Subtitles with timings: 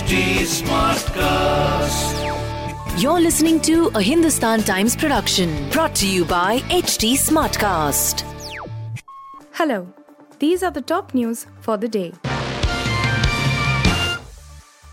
[0.00, 2.16] HT Smartcast.
[3.02, 8.24] You're listening to a Hindustan Times production brought to you by HT Smartcast.
[9.52, 9.92] Hello,
[10.38, 12.14] these are the top news for the day.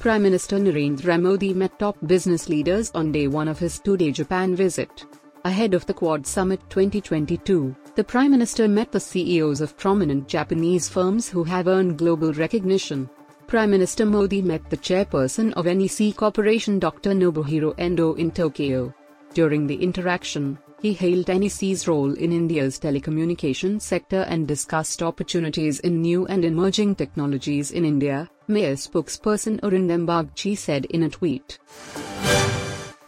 [0.01, 4.11] Prime Minister Narendra Modi met top business leaders on day one of his two day
[4.11, 5.05] Japan visit.
[5.45, 10.89] Ahead of the Quad Summit 2022, the Prime Minister met the CEOs of prominent Japanese
[10.89, 13.09] firms who have earned global recognition.
[13.47, 17.11] Prime Minister Modi met the chairperson of NEC Corporation Dr.
[17.11, 18.93] Nobuhiro Endo in Tokyo.
[19.33, 26.01] During the interaction, he hailed NEC's role in India's telecommunications sector and discussed opportunities in
[26.01, 31.57] new and emerging technologies in India, MEA spokesperson Arindam Bagchi said in a tweet.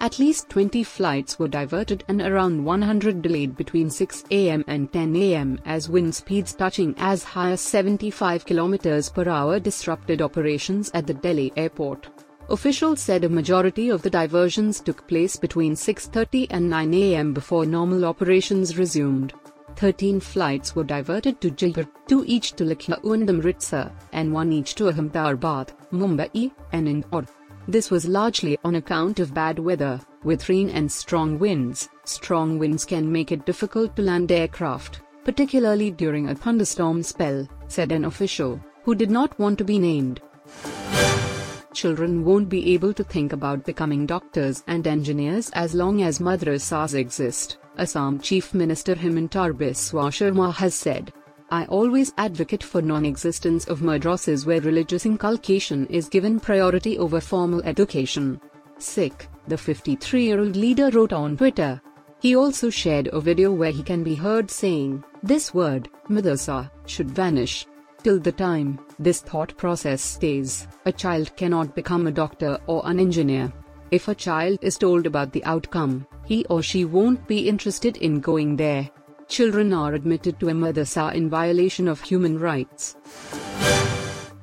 [0.02, 5.14] At least 20 flights were diverted and around 100 delayed between 6 am and 10
[5.18, 11.06] am as wind speeds touching as high as 75 km per hour disrupted operations at
[11.06, 12.08] the Delhi airport.
[12.50, 17.66] Officials said a majority of the diversions took place between 6.30 and 9 am before
[17.66, 19.34] normal operations resumed.
[19.76, 24.76] 13 flights were diverted to Jaipur, 2 each to Lucknow and Amritsar, and 1 each
[24.76, 27.26] to Ahmedabad, Mumbai, and Indore.
[27.70, 31.88] This was largely on account of bad weather, with rain and strong winds.
[32.04, 37.92] Strong winds can make it difficult to land aircraft, particularly during a thunderstorm spell, said
[37.92, 40.20] an official, who did not want to be named.
[41.72, 46.96] Children won't be able to think about becoming doctors and engineers as long as madrasas
[46.96, 51.14] exist, Assam Chief Minister Himanta Biswa Sarma has said.
[51.52, 57.64] I always advocate for non-existence of madrasas where religious inculcation is given priority over formal
[57.64, 58.40] education.
[58.78, 61.82] Sick, the 53-year-old leader wrote on Twitter.
[62.20, 67.10] He also shared a video where he can be heard saying, this word, madrasa, should
[67.10, 67.66] vanish.
[68.04, 73.00] Till the time this thought process stays, a child cannot become a doctor or an
[73.00, 73.52] engineer.
[73.90, 78.20] If a child is told about the outcome, he or she won't be interested in
[78.20, 78.92] going there
[79.30, 82.96] children are admitted to a madrasa in violation of human rights.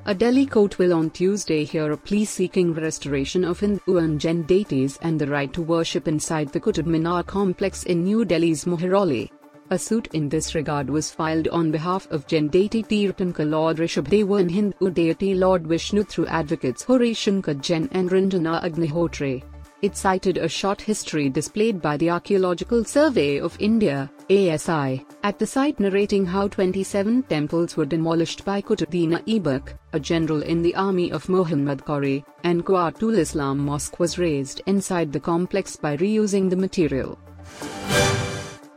[0.07, 4.45] A Delhi court will on Tuesday hear a plea seeking restoration of Hindu and Jain
[4.45, 9.31] deities and the right to worship inside the Qutub Minar complex in New Delhi's Mehrauli.
[9.71, 14.51] A suit in this regard was filed on behalf of Jain deity Tirthankar Lord and
[14.53, 19.43] Hindu deity Lord Vishnu through advocates Harishankar Jain and Ranjana Agnihotri.
[19.83, 25.47] It cited a short history displayed by the Archaeological Survey of India, ASI, at the
[25.47, 31.13] site narrating how 27 temples were demolished by Qutbuddin Aibak, a general in the army
[31.13, 36.57] of Muhammad Ghori, and Quwwatul Islam Mosque was raised inside the complex by reusing the
[36.57, 37.17] material.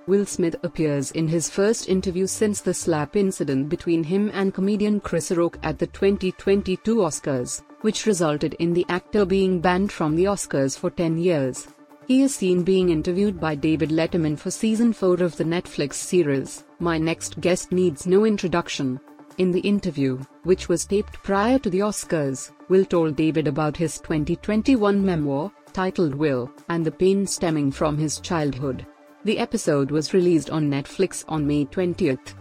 [0.06, 5.00] Will Smith appears in his first interview since the slap incident between him and comedian
[5.00, 10.26] Chris Rock at the 2022 Oscars, which resulted in the actor being banned from the
[10.26, 11.68] Oscars for 10 years.
[12.10, 16.64] He is seen being interviewed by David Letterman for season 4 of the Netflix series,
[16.80, 19.00] My Next Guest Needs No Introduction.
[19.38, 24.00] In the interview, which was taped prior to the Oscars, Will told David about his
[24.00, 28.88] 2021 memoir, titled Will, and the pain stemming from his childhood.
[29.24, 32.34] The episode was released on Netflix on May 20th.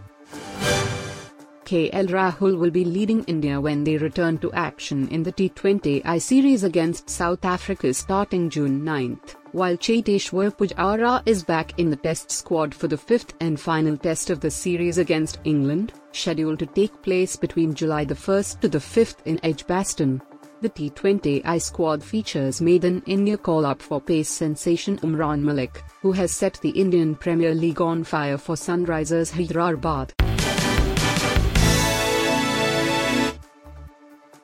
[1.68, 6.64] KL Rahul will be leading India when they return to action in the T20I series
[6.64, 9.20] against South Africa starting June 9,
[9.52, 14.30] while Cheteshwar Pujara is back in the test squad for the fifth and final test
[14.30, 18.78] of the series against England, scheduled to take place between July the 1st to the
[18.78, 20.22] 5th in Edgbaston.
[20.62, 26.58] The T20I squad features maiden India call-up for pace sensation Umran Malik, who has set
[26.62, 30.14] the Indian Premier League on fire for Sunrisers Hyderabad.